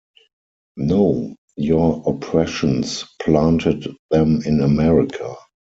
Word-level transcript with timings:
No, 0.77 1.35
your 1.57 2.01
oppressions 2.07 3.05
planted 3.21 3.85
them 4.09 4.41
in 4.47 4.59
America. 4.61 5.35